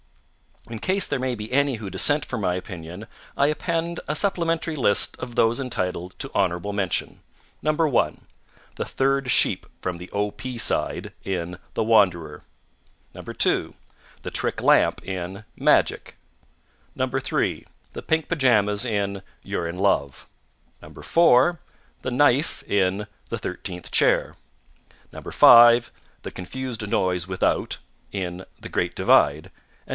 [0.67, 3.05] In case there may be any who dissent from my opinion,
[3.35, 7.21] I append a supplementary list of those entitled to honorable mention:
[7.61, 8.25] 1.
[8.75, 10.31] The third sheep from the O.
[10.31, 10.57] P.
[10.57, 12.43] side in The Wanderer.
[13.13, 13.75] 2.
[14.23, 16.15] The trick lamp in Magic.
[16.97, 17.65] 3.
[17.91, 20.27] The pink pajamas in You're in Love.
[20.89, 21.59] 4.
[22.03, 24.35] The knife in The Thirteenth Chair.
[25.11, 25.91] 5.
[26.21, 27.77] The Confused Noise Without
[28.11, 29.45] in The Great Divide.
[29.45, 29.51] 6.